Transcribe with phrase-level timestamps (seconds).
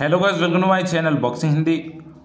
[0.00, 1.76] Hello guys welcome to my channel boxing Hindi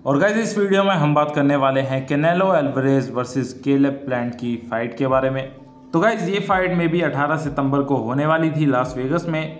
[0.05, 4.33] और guys इस video में हम बात करने वाले हैं Canelo Alvarez versus Caleb Plant
[4.35, 5.43] की फाइट के बारे में।
[5.93, 9.59] तो गाइस ये फाइट में भी 18 सितंबर को होने वाली थी लास वेगस में,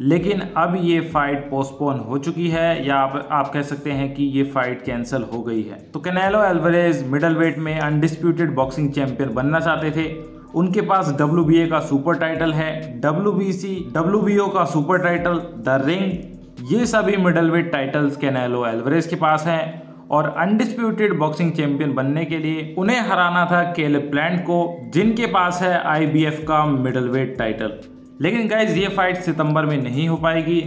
[0.00, 4.24] लेकिन अब ये फाइट पोस्टपोन हो चुकी है, या आप आप कह सकते हैं कि
[4.24, 9.34] ये फाइट कैंसिल हो गई है। तो कैनेलो एल्वरेज मिडल वेट में अनडिस्प्यूटेड बॉक्सिंग चैंपियन
[9.34, 10.10] बनना चाहते थे।
[10.54, 13.32] उनके पास डब्ल्यू का सुपर टाइटल है। डब्ल्यू
[14.22, 16.12] बी का सुपर टाइटल द रिंग
[16.62, 22.24] ये सभी middleweight titles Canelo Alvarez के पास हैं और अनडिस्प्यूटेड बॉक्सिंग चैंपियन बनने
[22.24, 27.36] के लिए उन्हें हराना था केले प्लांट को, जिनके पास है आईबीएफ का मिडल वेट
[27.38, 27.78] टाइटल
[28.20, 30.60] लेकिन गाइज़ ये फाइट सितंबर में नहीं हो पाएगी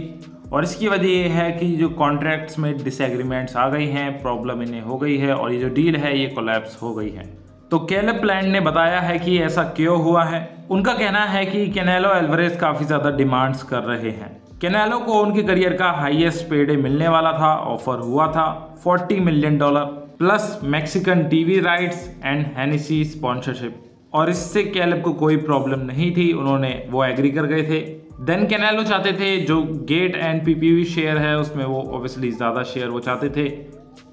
[0.52, 4.80] और इसकी वजह ये है कि जो कॉन्ट्रैक्ट्स में डिसएग्रीमेंट्स आ गई हैं प्रॉब्लम इन्हें
[4.80, 7.24] हो गई है और ये जो डील है, ये कोलैप्स हो गई है।
[7.70, 10.48] तो केले प्लांट ने बताया है कि ऐसा क्यों हुआ है?
[10.70, 15.42] उनका कहना है कि कैनेलो एल्वरेज काफ़ी ज़्यादा डिमांड्स कर रहे हैं। कैनेलो को उनके
[15.42, 18.44] करियर का हाईएस्ट पेडे मिलने वाला था, ऑफ़र हुआ था।
[18.84, 19.84] 40 million dollar
[20.18, 23.82] plus Mexican TV rights and Hennessy sponsorship.
[24.14, 27.80] और इससे कैलब को कोई प्रॉब्लम नहीं थी, उन्होंने वो एग्री कर गए थे।
[28.22, 32.88] देन कैनेलो चाहते थे, जो गेट एंड पीपीवी शेयर है, उसमें वो ऑब्वियसली ज़्यादा शेयर
[32.88, 33.48] वो चाहते थे।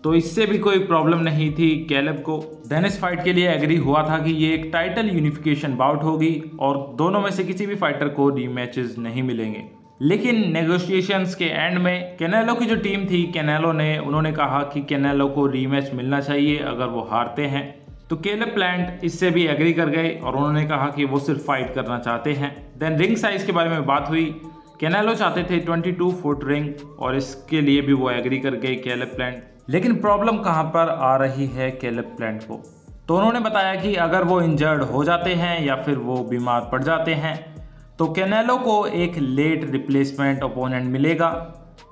[0.04, 3.76] तो इससे भी कोई प्रॉब्लम नहीं थी कैलब को। देन इस फाइट के लिए एग्री
[3.78, 7.76] हुआ था कि ये एक टाइटल यूनिफिकेशन बाउट होगी और दोनों में से किसी भी
[7.76, 9.64] फाइटर को डी मैचेस नहीं मिलेंगे।
[10.04, 14.82] लेकिन नेगोशिएशंस के एंड में कैनेलो की जो टीम थी कैनेलो ने, उन्होंने कहा कि
[14.82, 19.74] कैनेलो को रीमैच मिलना चाहिए अगर वो हारते हैं। तो केले प्लांट इससे भी एग्री
[19.74, 23.46] कर गए और उन्होंने कहा कि वो सिर्फ़ फाइट करना चाहते हैं। देन रिंग साइज़
[23.46, 24.26] के बारे में बात हुई।
[24.80, 29.06] कैनेलो चाहते थे 22 फुट रिंग और इसके लिए भी वो एग्री कर गए केले
[29.06, 32.64] प्लांट लेकिन प्रॉब्लम कहाँ पर आ रही है केले प्लांट को?
[33.08, 36.84] तो उन्होंने बताया कि अगर वो इंजर्ड हो जाते हैं या फिर वो बीमार पड़
[36.84, 37.53] जाते हैं
[38.00, 41.30] तो कैनेलो को एक लेट रिप्लेसमेंट ओपोनेंट मिलेगा,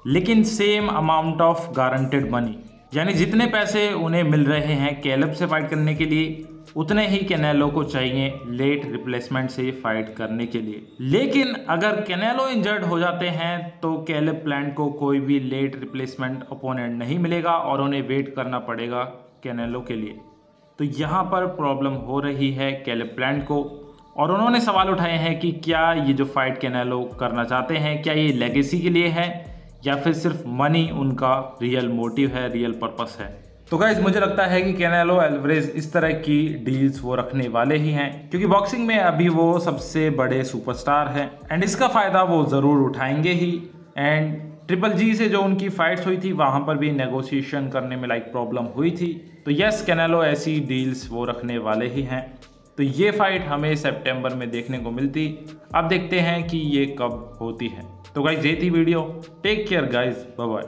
[0.07, 2.57] लेकिन same amount of guaranteed money
[2.93, 7.17] यानी जितने पैसे उन्हें मिल रहे हैं कैलब से फाइट करने के लिए, उतने ही
[7.25, 10.85] कैनेलो को चाहिए लेट रिप्लेसमेंट से फाइट करने के लिए.
[11.01, 16.43] लेकिन अगर कैनेलो इंजर्ड हो जाते हैं तो कैलब प्लांट को कोई भी लेट रिप्लेसमेंट
[16.51, 19.03] ओपोनेंट नहीं मिलेगा और उन्हें वेट करना पड़ेगा
[19.43, 20.19] कैनेलो के लिए.
[20.79, 23.63] तो यहाँ पर प्रॉब्लम हो रही है कैलब प्लांट को.
[24.15, 28.13] और उन्होंने सवाल उठाए हैं कि क्या ये जो फाइट कैनेलो करना चाहते हैं, क्या
[28.13, 29.29] ये लेगेसी के लिए है,
[29.85, 33.27] या फिर सिर्फ़ मनी उनका रियल मोटिव है रियल पर्पस है?
[33.71, 37.77] तो गाइज़ मुझे लगता है कि कैनेलो एल्वरेज इस तरह की डील्स वो रखने वाले
[37.77, 42.43] ही हैं, क्योंकि बॉक्सिंग में अभी वो सबसे बड़े सुपरस्टार हैं एंड इसका फ़ायदा वो
[42.45, 43.51] ज़रूर उठाएँगे ही।
[43.97, 44.35] एंड
[44.67, 48.31] ट्रिपल जी से जो उनकी फाइट्स हुई थी, वहाँ पर भी नेगोशिएशन करने में लाइक
[48.31, 49.13] प्रॉब्लम हुई थी।
[49.45, 52.23] तो यस कैनेलो ऐसी डील्स वो रखने वाले ही हैं।
[52.77, 55.45] तो ये फाइट हमें सितंबर में देखने को मिलती।
[55.75, 59.21] अब देखते हैं कि ये कब होती है। तो गाइज़ ये थी video.
[59.43, 60.63] Take care guys bye